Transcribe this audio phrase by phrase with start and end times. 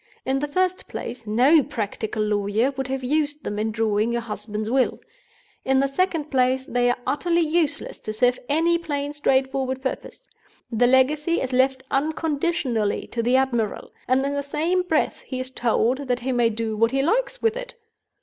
[0.25, 4.67] In the first place, no practical lawyer would have used them in drawing your husband's
[4.67, 4.99] will.
[5.63, 10.27] In the second place, they are utterly useless to serve any plain straightforward purpose.
[10.71, 15.51] The legacy is left unconditionally to the admiral; and in the same breath he is
[15.51, 17.75] told that he may do what he likes with it!